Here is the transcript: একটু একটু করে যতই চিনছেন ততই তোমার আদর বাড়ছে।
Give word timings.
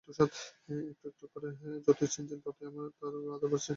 একটু 0.09 0.23
একটু 1.07 1.25
করে 1.33 1.47
যতই 1.85 2.09
চিনছেন 2.13 2.39
ততই 2.45 2.67
তোমার 2.91 3.13
আদর 3.35 3.47
বাড়ছে। 3.51 3.69